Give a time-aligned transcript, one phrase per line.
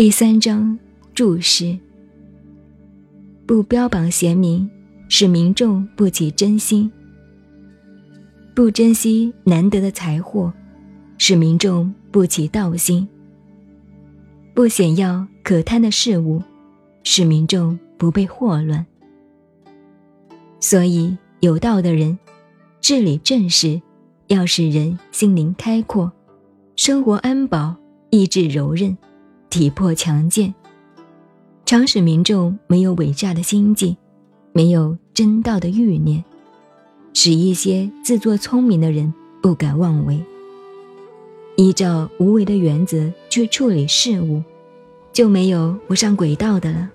[0.00, 0.78] 第三章
[1.14, 1.78] 注释：
[3.46, 4.66] 不标榜贤明，
[5.10, 6.90] 使民众不起真心；
[8.54, 10.50] 不珍惜难得的财货，
[11.18, 13.06] 使民众不起道心；
[14.54, 16.42] 不显耀可贪的事物，
[17.04, 18.86] 使民众不被祸乱。
[20.60, 22.18] 所以，有道的人
[22.80, 23.82] 治理政事，
[24.28, 26.10] 要使人心灵开阔，
[26.74, 27.76] 生活安保，
[28.08, 28.96] 意志柔韧。
[29.50, 30.54] 体魄强健，
[31.66, 33.96] 常使民众没有伪诈的心计，
[34.52, 36.24] 没有真道的欲念，
[37.12, 40.22] 使一些自作聪明的人不敢妄为。
[41.56, 44.40] 依照无为的原则去处理事物，
[45.12, 46.88] 就没有不上轨道的了。